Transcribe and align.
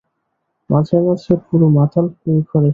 মাঝে-মাঝে 0.69 1.33
পুরো 1.45 1.67
মাতাল 1.69 2.05
হয়ে 2.13 2.39
ঘরে 2.41 2.43
ফিরতেন। 2.43 2.69